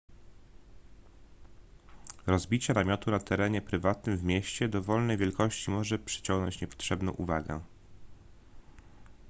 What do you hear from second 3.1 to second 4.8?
na terenie prywatnym w mieście